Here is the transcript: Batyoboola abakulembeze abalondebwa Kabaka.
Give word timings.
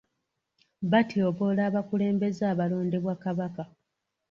Batyoboola 0.91 1.61
abakulembeze 1.69 2.43
abalondebwa 2.53 3.13
Kabaka. 3.23 3.63